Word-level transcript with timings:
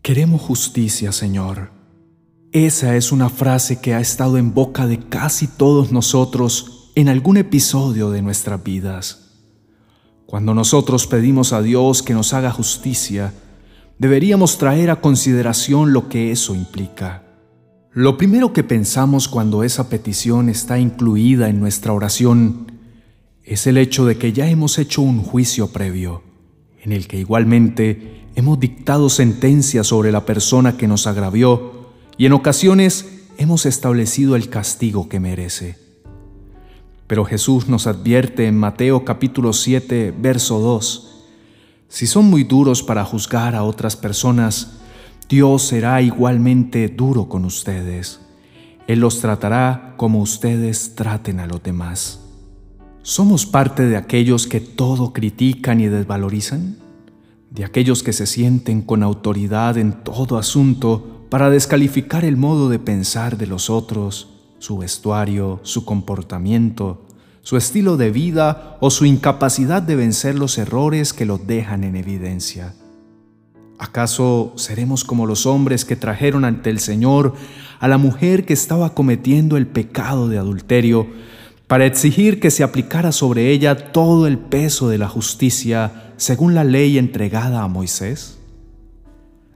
Queremos 0.04 0.42
justicia, 0.42 1.12
Señor. 1.12 1.72
Esa 2.52 2.96
es 2.96 3.12
una 3.12 3.30
frase 3.30 3.82
que 3.82 3.96
ha 3.96 4.00
estado 4.00 4.38
en 4.38 4.54
boca 4.54 4.86
de 4.86 5.00
casi 5.00 5.48
todos 5.48 5.92
nosotros 5.92 6.92
en 6.94 7.10
algún 7.10 7.38
episodio 7.38 8.12
de 8.12 8.22
nuestras 8.22 8.64
vidas. 8.64 9.40
Cuando 10.28 10.54
nosotros 10.54 11.08
pedimos 11.08 11.52
a 11.52 11.64
Dios 11.64 12.04
que 12.04 12.14
nos 12.14 12.32
haga 12.36 12.52
justicia, 12.52 13.34
deberíamos 13.98 14.60
traer 14.60 14.92
a 14.92 15.02
consideración 15.02 15.94
lo 15.94 16.10
que 16.10 16.32
eso 16.32 16.54
implica. 16.54 17.31
Lo 17.94 18.18
primero 18.18 18.54
que 18.54 18.64
pensamos 18.64 19.28
cuando 19.28 19.66
esa 19.66 19.90
petición 19.90 20.48
está 20.48 20.80
incluida 20.80 21.50
en 21.50 21.60
nuestra 21.60 21.92
oración 21.92 22.72
es 23.44 23.68
el 23.68 23.78
hecho 23.78 24.06
de 24.06 24.18
que 24.18 24.32
ya 24.32 24.48
hemos 24.48 24.78
hecho 24.78 25.02
un 25.02 25.22
juicio 25.22 25.74
previo, 25.74 26.24
en 26.82 26.94
el 26.94 27.06
que 27.10 27.18
igualmente 27.18 28.28
hemos 28.36 28.62
dictado 28.62 29.10
sentencia 29.10 29.84
sobre 29.84 30.14
la 30.14 30.26
persona 30.26 30.78
que 30.78 30.88
nos 30.88 31.06
agravió 31.06 31.90
y 32.18 32.28
en 32.28 32.32
ocasiones 32.32 33.26
hemos 33.38 33.66
establecido 33.66 34.38
el 34.38 34.48
castigo 34.48 35.10
que 35.10 35.20
merece. 35.20 35.78
Pero 37.08 37.26
Jesús 37.26 37.68
nos 37.68 37.88
advierte 37.88 38.48
en 38.48 38.58
Mateo 38.58 39.04
capítulo 39.04 39.52
7, 39.52 40.14
verso 40.18 40.62
2, 40.62 41.26
si 41.90 42.08
son 42.08 42.30
muy 42.30 42.46
duros 42.46 42.84
para 42.84 43.04
juzgar 43.04 43.54
a 43.54 43.64
otras 43.64 43.98
personas, 43.98 44.81
Dios 45.32 45.62
será 45.62 46.02
igualmente 46.02 46.90
duro 46.90 47.30
con 47.30 47.46
ustedes. 47.46 48.20
Él 48.86 49.00
los 49.00 49.22
tratará 49.22 49.94
como 49.96 50.20
ustedes 50.20 50.94
traten 50.96 51.40
a 51.40 51.48
los 51.48 51.64
demás. 51.64 52.20
¿Somos 53.02 53.46
parte 53.46 53.86
de 53.86 53.96
aquellos 53.96 54.46
que 54.46 54.60
todo 54.60 55.14
critican 55.14 55.80
y 55.80 55.88
desvalorizan? 55.88 56.76
¿De 57.50 57.64
aquellos 57.64 58.04
que 58.04 58.12
se 58.12 58.28
sienten 58.28 58.82
con 58.82 59.04
autoridad 59.04 59.78
en 59.78 60.04
todo 60.04 60.38
asunto 60.38 61.26
para 61.30 61.50
descalificar 61.50 62.26
el 62.26 62.36
modo 62.36 62.68
de 62.68 62.80
pensar 62.80 63.38
de 63.38 63.48
los 63.48 63.70
otros, 63.70 64.34
su 64.60 64.80
vestuario, 64.80 65.62
su 65.64 65.86
comportamiento, 65.86 67.06
su 67.42 67.56
estilo 67.56 67.96
de 67.96 68.12
vida 68.12 68.78
o 68.82 68.90
su 68.90 69.06
incapacidad 69.06 69.82
de 69.82 69.96
vencer 69.96 70.36
los 70.36 70.58
errores 70.58 71.14
que 71.14 71.26
los 71.26 71.48
dejan 71.48 71.86
en 71.86 71.96
evidencia. 71.96 72.76
¿Acaso 73.82 74.54
seremos 74.58 75.04
como 75.04 75.26
los 75.26 75.48
hombres 75.48 75.86
que 75.86 75.96
trajeron 75.96 76.46
ante 76.46 76.70
el 76.70 76.80
Señor 76.80 77.34
a 77.80 77.88
la 77.88 77.98
mujer 77.98 78.46
que 78.46 78.54
estaba 78.54 78.94
cometiendo 78.94 79.58
el 79.58 79.66
pecado 79.66 80.30
de 80.30 80.38
adulterio 80.38 81.08
para 81.66 81.88
exigir 81.88 82.40
que 82.40 82.52
se 82.52 82.62
aplicara 82.62 83.12
sobre 83.12 83.50
ella 83.50 83.92
todo 83.92 84.28
el 84.28 84.38
peso 84.38 84.88
de 84.88 85.00
la 85.00 85.10
justicia 85.10 86.14
según 86.18 86.54
la 86.54 86.64
ley 86.64 87.00
entregada 87.00 87.64
a 87.64 87.68
Moisés? 87.68 88.38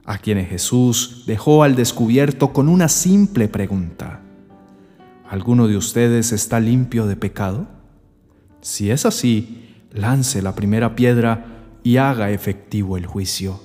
A 0.04 0.18
quienes 0.18 0.48
Jesús 0.48 1.22
dejó 1.28 1.62
al 1.62 1.76
descubierto 1.76 2.52
con 2.52 2.68
una 2.68 2.88
simple 2.88 3.46
pregunta. 3.46 4.22
¿Alguno 5.30 5.68
de 5.68 5.76
ustedes 5.76 6.32
está 6.32 6.58
limpio 6.58 7.06
de 7.06 7.14
pecado? 7.14 7.68
Si 8.60 8.90
es 8.90 9.06
así, 9.06 9.76
lance 9.92 10.42
la 10.42 10.56
primera 10.56 10.96
piedra 10.96 11.62
y 11.84 11.98
haga 11.98 12.32
efectivo 12.32 12.96
el 12.96 13.06
juicio. 13.06 13.60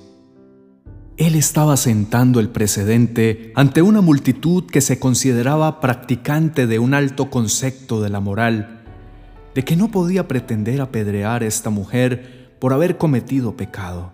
Él 1.18 1.34
estaba 1.34 1.76
sentando 1.76 2.40
el 2.40 2.48
precedente 2.48 3.52
ante 3.54 3.82
una 3.82 4.00
multitud 4.00 4.64
que 4.64 4.80
se 4.80 4.98
consideraba 4.98 5.80
practicante 5.80 6.66
de 6.66 6.78
un 6.78 6.94
alto 6.94 7.28
concepto 7.28 8.00
de 8.00 8.08
la 8.08 8.20
moral, 8.20 8.82
de 9.54 9.62
que 9.62 9.76
no 9.76 9.90
podía 9.90 10.26
pretender 10.26 10.80
apedrear 10.80 11.42
a 11.42 11.46
esta 11.46 11.68
mujer 11.68 12.56
por 12.58 12.72
haber 12.72 12.96
cometido 12.96 13.56
pecado, 13.56 14.12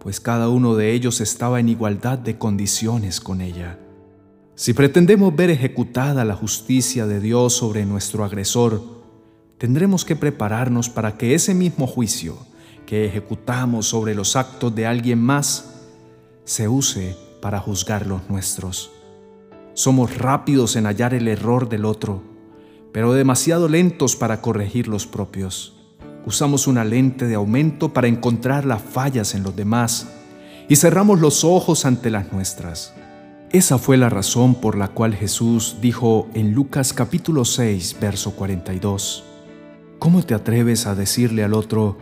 pues 0.00 0.20
cada 0.20 0.50
uno 0.50 0.74
de 0.74 0.92
ellos 0.92 1.22
estaba 1.22 1.60
en 1.60 1.70
igualdad 1.70 2.18
de 2.18 2.36
condiciones 2.36 3.20
con 3.20 3.40
ella. 3.40 3.78
Si 4.54 4.74
pretendemos 4.74 5.34
ver 5.34 5.48
ejecutada 5.48 6.26
la 6.26 6.34
justicia 6.34 7.06
de 7.06 7.20
Dios 7.20 7.54
sobre 7.54 7.86
nuestro 7.86 8.24
agresor, 8.24 8.82
tendremos 9.56 10.04
que 10.04 10.16
prepararnos 10.16 10.90
para 10.90 11.16
que 11.16 11.34
ese 11.34 11.54
mismo 11.54 11.86
juicio 11.86 12.36
que 12.84 13.06
ejecutamos 13.06 13.86
sobre 13.86 14.14
los 14.14 14.36
actos 14.36 14.74
de 14.74 14.86
alguien 14.86 15.22
más 15.22 15.77
se 16.48 16.66
use 16.66 17.14
para 17.42 17.60
juzgar 17.60 18.06
los 18.06 18.30
nuestros. 18.30 18.90
Somos 19.74 20.16
rápidos 20.16 20.76
en 20.76 20.86
hallar 20.86 21.12
el 21.12 21.28
error 21.28 21.68
del 21.68 21.84
otro, 21.84 22.22
pero 22.90 23.12
demasiado 23.12 23.68
lentos 23.68 24.16
para 24.16 24.40
corregir 24.40 24.88
los 24.88 25.06
propios. 25.06 25.76
Usamos 26.24 26.66
una 26.66 26.84
lente 26.84 27.26
de 27.26 27.34
aumento 27.34 27.92
para 27.92 28.08
encontrar 28.08 28.64
las 28.64 28.80
fallas 28.80 29.34
en 29.34 29.42
los 29.42 29.56
demás 29.56 30.08
y 30.70 30.76
cerramos 30.76 31.20
los 31.20 31.44
ojos 31.44 31.84
ante 31.84 32.10
las 32.10 32.32
nuestras. 32.32 32.94
Esa 33.50 33.76
fue 33.76 33.98
la 33.98 34.08
razón 34.08 34.54
por 34.54 34.74
la 34.74 34.88
cual 34.88 35.14
Jesús 35.14 35.76
dijo 35.82 36.28
en 36.32 36.54
Lucas 36.54 36.94
capítulo 36.94 37.44
6, 37.44 37.98
verso 38.00 38.32
42, 38.32 39.22
¿Cómo 39.98 40.22
te 40.22 40.32
atreves 40.32 40.86
a 40.86 40.94
decirle 40.94 41.44
al 41.44 41.52
otro, 41.52 41.98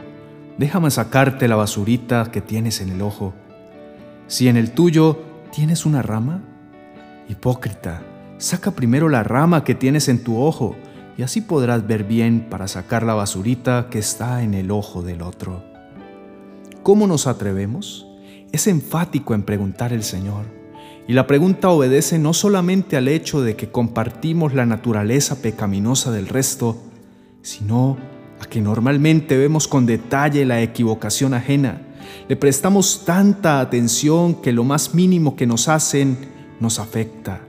déjame 0.57 0.93
sacarte 0.93 1.49
la 1.49 1.57
basurita 1.57 2.31
que 2.31 2.41
tienes 2.41 2.81
en 2.81 2.91
el 2.91 3.03
ojo, 3.03 3.35
si 4.27 4.49
en 4.49 4.57
el 4.57 4.73
tuyo 4.73 5.23
tienes 5.53 5.87
una 5.87 6.03
rama? 6.03 6.43
Hipócrita, 7.29 8.03
saca 8.39 8.73
primero 8.73 9.09
la 9.09 9.23
rama 9.23 9.65
que 9.65 9.75
tienes 9.75 10.09
en 10.09 10.23
tu 10.23 10.41
ojo, 10.41 10.77
y 11.17 11.23
así 11.23 11.41
podrás 11.41 11.87
ver 11.87 12.05
bien 12.05 12.47
para 12.51 12.69
sacar 12.69 13.03
la 13.03 13.15
basurita 13.15 13.89
que 13.91 13.99
está 13.99 14.43
en 14.43 14.55
el 14.55 14.71
ojo 14.71 15.03
del 15.03 15.23
otro. 15.23 15.65
¿Cómo 16.83 17.07
nos 17.07 17.27
atrevemos? 17.27 18.07
Es 18.53 18.67
enfático 18.67 19.35
en 19.35 19.43
preguntar 19.43 19.93
el 19.93 20.03
Señor. 20.03 20.45
Y 21.09 21.13
la 21.13 21.27
pregunta 21.27 21.71
obedece 21.71 22.19
no 22.19 22.35
solamente 22.35 22.97
al 22.97 23.09
hecho 23.09 23.41
de 23.41 23.57
que 23.57 23.71
compartimos 23.71 24.55
la 24.55 24.67
naturaleza 24.67 25.41
pecaminosa 25.41 26.11
del 26.11 26.29
resto, 26.29 26.77
sino 27.43 27.97
a 28.41 28.47
que 28.47 28.61
normalmente 28.61 29.37
vemos 29.37 29.69
con 29.69 29.87
detalle 29.87 30.45
la 30.45 30.61
equivocación 30.63 31.33
ajena. 31.33 31.81
Le 32.29 32.37
prestamos 32.37 33.05
tanta 33.05 33.61
atención 33.61 34.35
que 34.43 34.53
lo 34.53 34.65
más 34.65 34.95
mínimo 34.95 35.37
que 35.37 35.47
nos 35.47 35.69
hacen 35.69 36.17
nos 36.61 36.79
afecta 36.79 37.41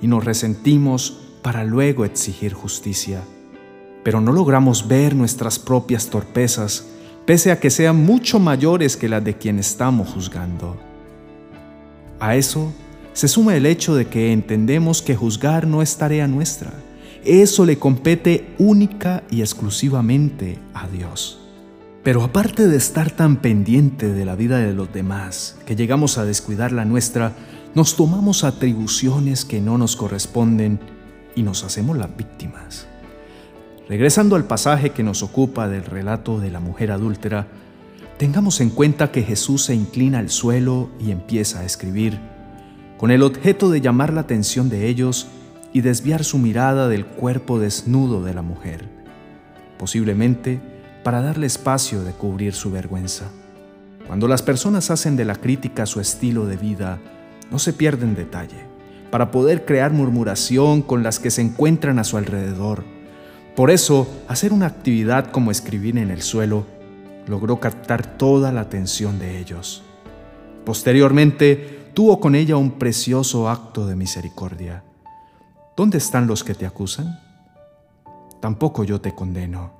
y 0.00 0.06
nos 0.06 0.24
resentimos 0.24 1.18
para 1.42 1.64
luego 1.64 2.04
exigir 2.04 2.54
justicia. 2.54 3.22
Pero 4.04 4.20
no 4.20 4.32
logramos 4.32 4.88
ver 4.88 5.14
nuestras 5.14 5.58
propias 5.58 6.06
torpezas, 6.06 6.86
pese 7.26 7.52
a 7.52 7.60
que 7.60 7.70
sean 7.70 7.96
mucho 8.04 8.38
mayores 8.38 8.96
que 8.96 9.08
las 9.08 9.22
de 9.22 9.36
quien 9.36 9.58
estamos 9.58 10.08
juzgando. 10.08 10.76
A 12.18 12.36
eso 12.36 12.72
se 13.12 13.28
suma 13.28 13.56
el 13.56 13.66
hecho 13.66 13.94
de 13.94 14.06
que 14.06 14.32
entendemos 14.32 15.02
que 15.02 15.16
juzgar 15.16 15.66
no 15.66 15.82
es 15.82 15.96
tarea 15.96 16.26
nuestra, 16.26 16.72
eso 17.24 17.64
le 17.64 17.78
compete 17.78 18.54
única 18.58 19.22
y 19.30 19.42
exclusivamente 19.42 20.58
a 20.74 20.88
Dios. 20.88 21.41
Pero 22.02 22.24
aparte 22.24 22.66
de 22.66 22.76
estar 22.76 23.12
tan 23.12 23.36
pendiente 23.36 24.12
de 24.12 24.24
la 24.24 24.34
vida 24.34 24.58
de 24.58 24.74
los 24.74 24.92
demás, 24.92 25.56
que 25.66 25.76
llegamos 25.76 26.18
a 26.18 26.24
descuidar 26.24 26.72
la 26.72 26.84
nuestra, 26.84 27.32
nos 27.74 27.94
tomamos 27.94 28.42
atribuciones 28.42 29.44
que 29.44 29.60
no 29.60 29.78
nos 29.78 29.94
corresponden 29.94 30.80
y 31.36 31.44
nos 31.44 31.62
hacemos 31.62 31.96
las 31.96 32.14
víctimas. 32.16 32.88
Regresando 33.88 34.34
al 34.34 34.44
pasaje 34.44 34.90
que 34.90 35.04
nos 35.04 35.22
ocupa 35.22 35.68
del 35.68 35.84
relato 35.84 36.40
de 36.40 36.50
la 36.50 36.58
mujer 36.58 36.90
adúltera, 36.90 37.46
tengamos 38.18 38.60
en 38.60 38.70
cuenta 38.70 39.12
que 39.12 39.22
Jesús 39.22 39.64
se 39.64 39.74
inclina 39.74 40.18
al 40.18 40.28
suelo 40.28 40.90
y 40.98 41.12
empieza 41.12 41.60
a 41.60 41.64
escribir, 41.64 42.18
con 42.98 43.12
el 43.12 43.22
objeto 43.22 43.70
de 43.70 43.80
llamar 43.80 44.12
la 44.12 44.22
atención 44.22 44.68
de 44.68 44.88
ellos 44.88 45.28
y 45.72 45.82
desviar 45.82 46.24
su 46.24 46.38
mirada 46.38 46.88
del 46.88 47.06
cuerpo 47.06 47.60
desnudo 47.60 48.22
de 48.24 48.34
la 48.34 48.42
mujer, 48.42 48.88
posiblemente 49.78 50.71
para 51.02 51.20
darle 51.20 51.46
espacio 51.46 52.02
de 52.04 52.12
cubrir 52.12 52.54
su 52.54 52.70
vergüenza. 52.70 53.30
Cuando 54.06 54.28
las 54.28 54.42
personas 54.42 54.90
hacen 54.90 55.16
de 55.16 55.24
la 55.24 55.36
crítica 55.36 55.86
su 55.86 56.00
estilo 56.00 56.46
de 56.46 56.56
vida, 56.56 56.98
no 57.50 57.58
se 57.58 57.72
pierden 57.72 58.14
detalle, 58.14 58.66
para 59.10 59.30
poder 59.30 59.64
crear 59.64 59.92
murmuración 59.92 60.82
con 60.82 61.02
las 61.02 61.18
que 61.18 61.30
se 61.30 61.42
encuentran 61.42 61.98
a 61.98 62.04
su 62.04 62.16
alrededor. 62.16 62.84
Por 63.56 63.70
eso, 63.70 64.08
hacer 64.28 64.52
una 64.52 64.66
actividad 64.66 65.30
como 65.30 65.50
escribir 65.50 65.98
en 65.98 66.10
el 66.10 66.22
suelo 66.22 66.66
logró 67.26 67.60
captar 67.60 68.18
toda 68.18 68.52
la 68.52 68.62
atención 68.62 69.18
de 69.18 69.38
ellos. 69.38 69.82
Posteriormente, 70.64 71.90
tuvo 71.94 72.20
con 72.20 72.34
ella 72.34 72.56
un 72.56 72.72
precioso 72.72 73.48
acto 73.48 73.86
de 73.86 73.96
misericordia 73.96 74.82
¿Dónde 75.74 75.96
están 75.96 76.26
los 76.26 76.44
que 76.44 76.54
te 76.54 76.66
acusan? 76.66 77.18
Tampoco 78.40 78.84
yo 78.84 79.00
te 79.00 79.14
condeno. 79.14 79.72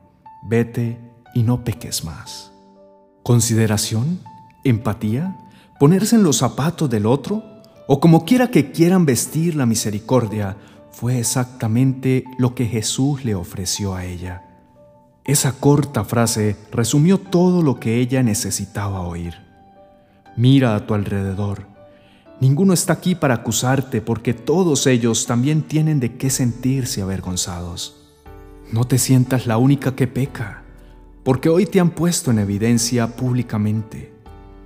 Vete 0.43 0.99
y 1.35 1.43
no 1.43 1.65
peques 1.65 2.05
más. 2.05 2.53
Consideración, 3.23 4.21
empatía, 4.65 5.37
ponerse 5.79 6.17
en 6.17 6.23
los 6.23 6.39
zapatos 6.39 6.89
del 6.91 7.07
otro, 7.07 7.43
o 7.87 8.01
como 8.01 8.25
quiera 8.25 8.49
que 8.49 8.73
quieran 8.73 9.07
vestir 9.07 9.55
la 9.55 9.67
misericordia, 9.67 10.57
fue 10.91 11.19
exactamente 11.19 12.25
lo 12.39 12.55
que 12.55 12.67
Jesús 12.67 13.25
le 13.25 13.35
ofreció 13.35 13.95
a 13.95 14.05
ella. 14.05 14.45
Esa 15.25 15.53
corta 15.53 16.05
frase 16.05 16.57
resumió 16.73 17.19
todo 17.19 17.63
lo 17.63 17.79
que 17.79 17.99
ella 17.99 18.23
necesitaba 18.23 19.03
oír. 19.03 19.35
Mira 20.37 20.75
a 20.75 20.87
tu 20.87 20.95
alrededor. 20.95 21.67
Ninguno 22.41 22.73
está 22.73 22.95
aquí 22.95 23.15
para 23.15 23.35
acusarte 23.35 24.01
porque 24.01 24.35
todos 24.35 24.87
ellos 24.87 25.27
también 25.27 25.63
tienen 25.63 26.01
de 26.01 26.17
qué 26.17 26.29
sentirse 26.29 27.03
avergonzados. 27.03 28.03
No 28.73 28.85
te 28.85 28.99
sientas 28.99 29.47
la 29.47 29.59
única 29.59 29.95
que 29.95 30.09
peca, 30.09 30.62
porque 31.25 31.49
hoy 31.49 31.67
te 31.67 31.81
han 31.81 31.91
puesto 31.91 32.31
en 32.31 32.39
evidencia 32.39 33.17
públicamente. 33.17 34.13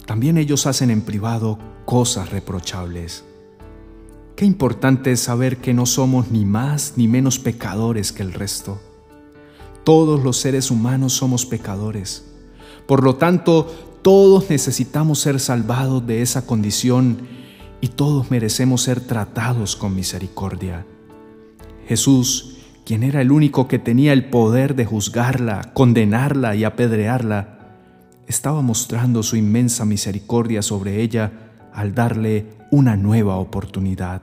También 0.07 0.39
ellos 0.39 0.67
hacen 0.67 0.91
en 0.91 1.03
privado 1.03 1.59
cosas 1.85 2.31
reprochables. 2.31 3.25
Qué 4.37 4.45
importante 4.45 5.13
es 5.13 5.21
saber 5.21 5.59
que 5.59 5.75
no 5.75 5.87
somos 5.87 6.31
ni 6.31 6.45
más 6.45 6.95
ni 6.97 7.09
menos 7.09 7.39
pecadores 7.39 8.13
que 8.13 8.23
el 8.23 8.33
resto. 8.33 8.81
Todos 9.85 10.23
los 10.23 10.37
seres 10.37 10.71
humanos 10.71 11.15
somos 11.15 11.47
pecadores. 11.47 12.25
Por 12.87 13.03
lo 13.03 13.17
tanto, 13.17 13.67
todos 14.03 14.51
necesitamos 14.51 15.21
ser 15.21 15.41
salvados 15.41 16.07
de 16.07 16.23
esa 16.23 16.47
condición 16.47 17.27
y 17.81 17.89
todos 17.89 18.31
merecemos 18.31 18.83
ser 18.83 19.01
tratados 19.01 19.75
con 19.75 19.95
misericordia. 19.95 20.87
Jesús, 21.89 22.56
quien 22.87 23.03
era 23.03 23.21
el 23.21 23.33
único 23.33 23.67
que 23.67 23.81
tenía 23.81 24.13
el 24.13 24.27
poder 24.27 24.77
de 24.77 24.85
juzgarla, 24.85 25.73
condenarla 25.75 26.55
y 26.55 26.63
apedrearla, 26.63 27.59
estaba 28.29 28.63
mostrando 28.63 29.25
su 29.25 29.35
inmensa 29.35 29.85
misericordia 29.85 30.63
sobre 30.63 31.03
ella 31.03 31.33
al 31.73 31.97
darle 31.97 32.47
una 32.71 32.97
nueva 32.97 33.39
oportunidad. 33.39 34.23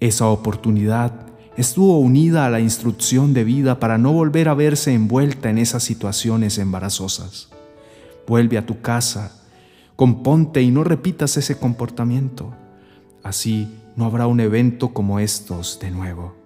Esa 0.00 0.26
oportunidad 0.26 1.12
estuvo 1.56 2.00
unida 2.00 2.46
a 2.46 2.50
la 2.50 2.58
instrucción 2.58 3.32
de 3.32 3.44
vida 3.44 3.78
para 3.78 3.96
no 3.96 4.12
volver 4.12 4.48
a 4.48 4.54
verse 4.54 4.92
envuelta 4.92 5.48
en 5.48 5.58
esas 5.58 5.84
situaciones 5.84 6.58
embarazosas. 6.58 7.48
Vuelve 8.26 8.58
a 8.58 8.66
tu 8.66 8.80
casa, 8.80 9.40
componte 9.94 10.62
y 10.62 10.72
no 10.72 10.82
repitas 10.82 11.36
ese 11.36 11.56
comportamiento. 11.56 12.52
Así 13.22 13.68
no 13.94 14.04
habrá 14.04 14.26
un 14.26 14.40
evento 14.40 14.88
como 14.88 15.20
estos 15.20 15.78
de 15.80 15.92
nuevo. 15.92 16.37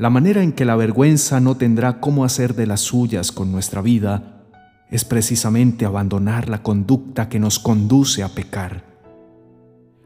La 0.00 0.08
manera 0.08 0.42
en 0.42 0.52
que 0.52 0.64
la 0.64 0.76
vergüenza 0.76 1.40
no 1.40 1.58
tendrá 1.58 2.00
cómo 2.00 2.24
hacer 2.24 2.54
de 2.54 2.66
las 2.66 2.80
suyas 2.80 3.32
con 3.32 3.52
nuestra 3.52 3.82
vida 3.82 4.46
es 4.90 5.04
precisamente 5.04 5.84
abandonar 5.84 6.48
la 6.48 6.62
conducta 6.62 7.28
que 7.28 7.38
nos 7.38 7.58
conduce 7.58 8.22
a 8.22 8.30
pecar. 8.30 8.82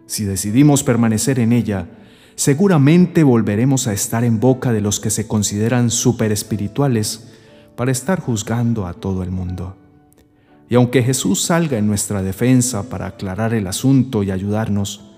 Si 0.07 0.25
decidimos 0.25 0.83
permanecer 0.83 1.39
en 1.39 1.53
ella, 1.53 1.87
seguramente 2.35 3.23
volveremos 3.23 3.87
a 3.87 3.93
estar 3.93 4.25
en 4.25 4.41
boca 4.41 4.73
de 4.73 4.81
los 4.81 4.99
que 4.99 5.11
se 5.11 5.29
consideran 5.29 5.93
super 5.93 6.33
espirituales 6.33 7.33
para 7.77 7.93
estar 7.93 8.19
juzgando 8.19 8.89
a 8.89 8.95
todo 8.95 9.23
el 9.23 9.31
mundo. 9.31 9.77
Y 10.69 10.75
aunque 10.75 11.05
Jesús 11.05 11.41
salga 11.41 11.79
en 11.79 11.87
nuestra 11.87 12.25
defensa 12.25 12.89
para 12.91 13.07
aclarar 13.07 13.55
el 13.55 13.69
asunto 13.69 14.25
y 14.25 14.33
ayudarnos, 14.33 15.13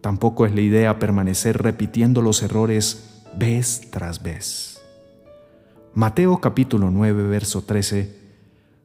tampoco 0.00 0.46
es 0.46 0.54
la 0.54 0.60
idea 0.60 1.00
permanecer 1.00 1.60
repitiendo 1.60 2.22
los 2.22 2.44
errores 2.44 3.11
vez 3.36 3.90
tras 3.90 4.22
vez. 4.22 4.80
Mateo 5.94 6.40
capítulo 6.40 6.90
9, 6.90 7.28
verso 7.28 7.62
13, 7.62 8.14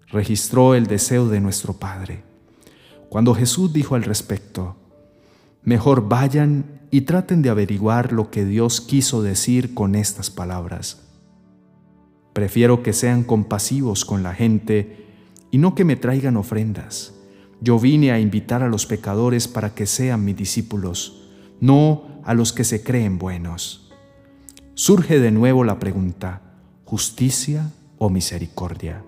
registró 0.08 0.76
el 0.76 0.88
deseo 0.88 1.28
de 1.28 1.40
nuestro 1.40 1.74
Padre. 1.74 2.24
Cuando 3.10 3.34
Jesús 3.34 3.72
dijo 3.74 3.96
al 3.96 4.04
respecto, 4.04 4.76
Mejor 5.64 6.08
vayan 6.08 6.80
y 6.92 7.02
traten 7.02 7.42
de 7.42 7.50
averiguar 7.50 8.14
lo 8.14 8.32
que 8.32 8.46
Dios 8.46 8.80
quiso 8.80 9.22
decir 9.22 9.74
con 9.74 9.96
estas 9.96 10.30
palabras. 10.30 11.02
Prefiero 12.32 12.84
que 12.84 12.94
sean 12.94 13.24
compasivos 13.24 14.06
con 14.06 14.24
la 14.24 14.34
gente 14.34 15.06
y 15.52 15.58
no 15.58 15.76
que 15.76 15.84
me 15.84 15.96
traigan 15.96 16.38
ofrendas. 16.38 17.14
Yo 17.60 17.80
vine 17.80 18.12
a 18.12 18.20
invitar 18.20 18.64
a 18.64 18.70
los 18.70 18.86
pecadores 18.86 19.48
para 19.48 19.74
que 19.74 19.88
sean 19.88 20.24
mis 20.24 20.38
discípulos, 20.38 21.28
no 21.60 22.22
a 22.24 22.34
los 22.34 22.54
que 22.54 22.64
se 22.64 22.84
creen 22.84 23.18
buenos. 23.18 23.87
Surge 24.80 25.20
de 25.20 25.32
nuevo 25.32 25.64
la 25.64 25.80
pregunta, 25.80 26.44
¿justicia 26.86 27.72
o 27.98 28.12
misericordia? 28.12 29.04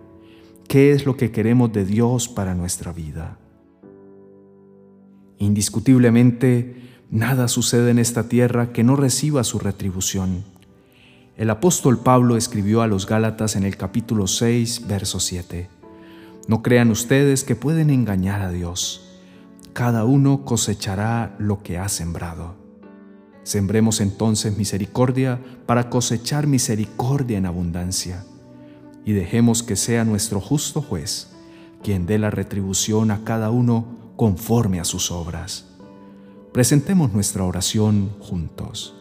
¿Qué 0.67 0.93
es 0.93 1.05
lo 1.05 1.15
que 1.15 1.29
queremos 1.29 1.71
de 1.71 1.85
Dios 1.85 2.27
para 2.27 2.55
nuestra 2.55 2.91
vida? 2.91 3.37
Indiscutiblemente, 5.37 7.05
Nada 7.11 7.47
sucede 7.47 7.91
en 7.91 7.99
esta 7.99 8.27
tierra 8.27 8.71
que 8.73 8.83
no 8.83 8.95
reciba 8.95 9.43
su 9.43 9.59
retribución. 9.59 10.43
El 11.37 11.51
apóstol 11.51 11.99
Pablo 11.99 12.35
escribió 12.35 12.81
a 12.81 12.87
los 12.87 13.05
Gálatas 13.05 13.55
en 13.55 13.63
el 13.63 13.77
capítulo 13.77 14.25
6, 14.25 14.87
verso 14.87 15.19
7. 15.19 15.69
No 16.47 16.63
crean 16.63 16.89
ustedes 16.89 17.43
que 17.43 17.55
pueden 17.55 17.91
engañar 17.91 18.41
a 18.41 18.49
Dios. 18.49 19.21
Cada 19.73 20.03
uno 20.03 20.45
cosechará 20.45 21.35
lo 21.37 21.61
que 21.61 21.77
ha 21.77 21.89
sembrado. 21.89 22.68
Sembremos 23.49 23.99
entonces 23.99 24.55
misericordia 24.55 25.39
para 25.65 25.89
cosechar 25.89 26.45
misericordia 26.45 27.39
en 27.39 27.47
abundancia. 27.47 28.23
Y 29.05 29.13
dejemos 29.13 29.63
que 29.63 29.75
sea 29.75 30.05
nuestro 30.05 30.39
justo 30.39 30.83
juez 30.83 31.31
quien 31.81 32.05
dé 32.05 32.19
la 32.19 32.29
retribución 32.29 33.09
a 33.09 33.23
cada 33.23 33.49
uno 33.49 33.87
conforme 34.15 34.79
a 34.79 34.83
sus 34.83 35.09
obras. 35.09 35.65
Presentemos 36.53 37.11
nuestra 37.11 37.43
oración 37.43 38.11
juntos. 38.19 38.93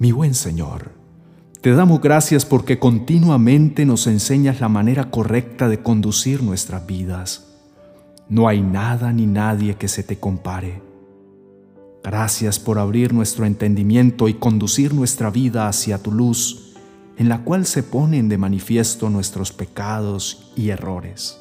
Mi 0.00 0.10
buen 0.10 0.34
Señor, 0.34 0.90
te 1.60 1.70
damos 1.70 2.00
gracias 2.00 2.44
porque 2.44 2.80
continuamente 2.80 3.86
nos 3.86 4.08
enseñas 4.08 4.60
la 4.60 4.68
manera 4.68 5.12
correcta 5.12 5.68
de 5.68 5.80
conducir 5.80 6.42
nuestras 6.42 6.84
vidas. 6.88 7.54
No 8.28 8.48
hay 8.48 8.62
nada 8.62 9.12
ni 9.12 9.26
nadie 9.26 9.76
que 9.76 9.86
se 9.86 10.02
te 10.02 10.18
compare. 10.18 10.91
Gracias 12.04 12.58
por 12.58 12.80
abrir 12.80 13.12
nuestro 13.12 13.46
entendimiento 13.46 14.26
y 14.28 14.34
conducir 14.34 14.92
nuestra 14.92 15.30
vida 15.30 15.68
hacia 15.68 16.02
tu 16.02 16.10
luz, 16.10 16.74
en 17.16 17.28
la 17.28 17.44
cual 17.44 17.64
se 17.64 17.84
ponen 17.84 18.28
de 18.28 18.38
manifiesto 18.38 19.08
nuestros 19.08 19.52
pecados 19.52 20.52
y 20.56 20.70
errores. 20.70 21.38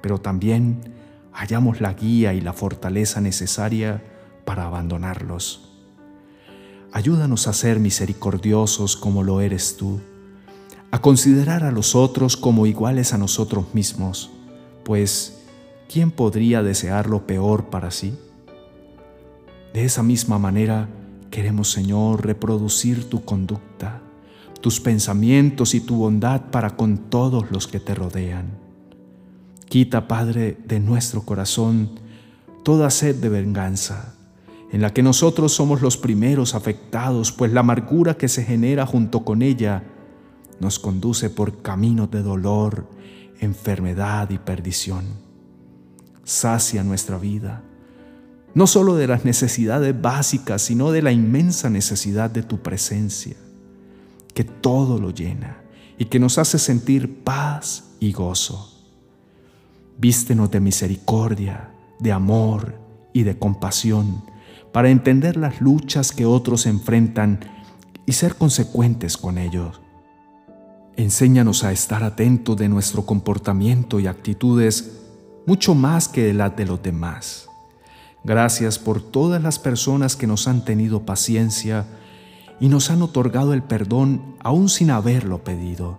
Pero 0.00 0.20
también 0.20 0.94
hallamos 1.32 1.80
la 1.80 1.94
guía 1.94 2.34
y 2.34 2.40
la 2.40 2.52
fortaleza 2.52 3.20
necesaria 3.20 4.02
para 4.44 4.66
abandonarlos. 4.66 5.68
Ayúdanos 6.92 7.48
a 7.48 7.52
ser 7.52 7.80
misericordiosos 7.80 8.96
como 8.96 9.24
lo 9.24 9.40
eres 9.40 9.76
tú, 9.76 9.98
a 10.92 11.00
considerar 11.00 11.64
a 11.64 11.72
los 11.72 11.96
otros 11.96 12.36
como 12.36 12.66
iguales 12.66 13.12
a 13.12 13.18
nosotros 13.18 13.74
mismos, 13.74 14.30
pues 14.84 15.42
¿quién 15.92 16.12
podría 16.12 16.62
desear 16.62 17.08
lo 17.08 17.26
peor 17.26 17.64
para 17.64 17.90
sí? 17.90 18.16
De 19.74 19.84
esa 19.84 20.04
misma 20.04 20.38
manera 20.38 20.88
queremos, 21.32 21.72
Señor, 21.72 22.24
reproducir 22.24 23.10
tu 23.10 23.24
conducta, 23.24 24.02
tus 24.60 24.78
pensamientos 24.78 25.74
y 25.74 25.80
tu 25.80 25.96
bondad 25.96 26.42
para 26.52 26.76
con 26.76 26.96
todos 27.10 27.50
los 27.50 27.66
que 27.66 27.80
te 27.80 27.92
rodean. 27.92 28.56
Quita, 29.68 30.06
Padre, 30.06 30.56
de 30.64 30.78
nuestro 30.78 31.22
corazón 31.22 31.98
toda 32.62 32.88
sed 32.88 33.16
de 33.16 33.28
venganza, 33.28 34.14
en 34.70 34.80
la 34.80 34.94
que 34.94 35.02
nosotros 35.02 35.52
somos 35.52 35.82
los 35.82 35.96
primeros 35.96 36.54
afectados, 36.54 37.32
pues 37.32 37.52
la 37.52 37.60
amargura 37.60 38.16
que 38.16 38.28
se 38.28 38.44
genera 38.44 38.86
junto 38.86 39.24
con 39.24 39.42
ella 39.42 39.82
nos 40.60 40.78
conduce 40.78 41.30
por 41.30 41.62
caminos 41.62 42.12
de 42.12 42.22
dolor, 42.22 42.88
enfermedad 43.40 44.30
y 44.30 44.38
perdición. 44.38 45.04
Sacia 46.22 46.84
nuestra 46.84 47.18
vida, 47.18 47.64
no 48.54 48.66
solo 48.66 48.94
de 48.94 49.08
las 49.08 49.24
necesidades 49.24 50.00
básicas, 50.00 50.62
sino 50.62 50.92
de 50.92 51.02
la 51.02 51.12
inmensa 51.12 51.70
necesidad 51.70 52.30
de 52.30 52.42
tu 52.42 52.62
presencia, 52.62 53.36
que 54.32 54.44
todo 54.44 54.98
lo 54.98 55.10
llena 55.10 55.58
y 55.98 56.06
que 56.06 56.20
nos 56.20 56.38
hace 56.38 56.58
sentir 56.58 57.22
paz 57.22 57.84
y 58.00 58.12
gozo. 58.12 58.70
Vístenos 59.98 60.50
de 60.50 60.60
misericordia, 60.60 61.70
de 61.98 62.12
amor 62.12 62.74
y 63.12 63.22
de 63.22 63.38
compasión 63.38 64.22
para 64.72 64.90
entender 64.90 65.36
las 65.36 65.60
luchas 65.60 66.10
que 66.10 66.26
otros 66.26 66.66
enfrentan 66.66 67.40
y 68.06 68.12
ser 68.12 68.34
consecuentes 68.34 69.16
con 69.16 69.38
ellos. 69.38 69.80
Enséñanos 70.96 71.64
a 71.64 71.72
estar 71.72 72.02
atentos 72.02 72.56
de 72.56 72.68
nuestro 72.68 73.06
comportamiento 73.06 74.00
y 74.00 74.06
actitudes 74.06 75.00
mucho 75.46 75.74
más 75.74 76.08
que 76.08 76.24
de 76.24 76.34
las 76.34 76.56
de 76.56 76.66
los 76.66 76.82
demás. 76.82 77.48
Gracias 78.24 78.78
por 78.78 79.02
todas 79.02 79.42
las 79.42 79.58
personas 79.58 80.16
que 80.16 80.26
nos 80.26 80.48
han 80.48 80.64
tenido 80.64 81.04
paciencia 81.04 81.84
y 82.58 82.68
nos 82.68 82.90
han 82.90 83.02
otorgado 83.02 83.52
el 83.52 83.62
perdón 83.62 84.36
aún 84.40 84.70
sin 84.70 84.90
haberlo 84.90 85.44
pedido. 85.44 85.98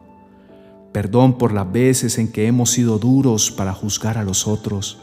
Perdón 0.92 1.38
por 1.38 1.54
las 1.54 1.72
veces 1.72 2.18
en 2.18 2.32
que 2.32 2.48
hemos 2.48 2.72
sido 2.72 2.98
duros 2.98 3.52
para 3.52 3.74
juzgar 3.74 4.18
a 4.18 4.24
los 4.24 4.48
otros 4.48 5.00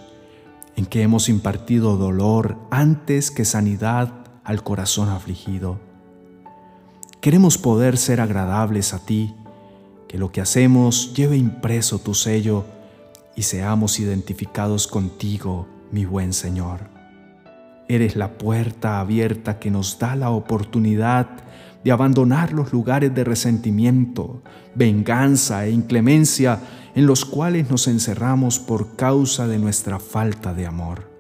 en 0.76 0.86
que 0.86 1.02
hemos 1.02 1.28
impartido 1.28 1.96
dolor 1.96 2.56
antes 2.70 3.30
que 3.30 3.44
sanidad 3.44 4.12
al 4.42 4.62
corazón 4.62 5.08
afligido. 5.08 5.78
Queremos 7.20 7.58
poder 7.58 7.98
ser 7.98 8.20
agradables 8.20 8.94
a 8.94 8.98
ti, 9.04 9.34
que 10.08 10.18
lo 10.18 10.32
que 10.32 10.40
hacemos 10.40 11.14
lleve 11.14 11.36
impreso 11.36 11.98
tu 11.98 12.14
sello 12.14 12.64
y 13.36 13.42
seamos 13.42 14.00
identificados 14.00 14.88
contigo, 14.88 15.68
mi 15.90 16.04
buen 16.04 16.32
Señor. 16.32 16.91
Eres 17.88 18.16
la 18.16 18.38
puerta 18.38 19.00
abierta 19.00 19.58
que 19.58 19.70
nos 19.70 19.98
da 19.98 20.16
la 20.16 20.30
oportunidad 20.30 21.28
de 21.84 21.92
abandonar 21.92 22.52
los 22.52 22.72
lugares 22.72 23.14
de 23.14 23.24
resentimiento, 23.24 24.42
venganza 24.74 25.66
e 25.66 25.70
inclemencia 25.70 26.60
en 26.94 27.06
los 27.06 27.24
cuales 27.24 27.70
nos 27.70 27.88
encerramos 27.88 28.58
por 28.58 28.96
causa 28.96 29.46
de 29.46 29.58
nuestra 29.58 29.98
falta 29.98 30.54
de 30.54 30.66
amor. 30.66 31.10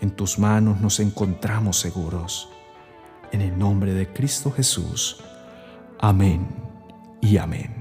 En 0.00 0.10
tus 0.10 0.38
manos 0.38 0.80
nos 0.80 0.98
encontramos 1.00 1.78
seguros. 1.78 2.48
En 3.32 3.42
el 3.42 3.58
nombre 3.58 3.92
de 3.92 4.08
Cristo 4.08 4.50
Jesús. 4.50 5.22
Amén 5.98 6.46
y 7.20 7.36
amén. 7.36 7.79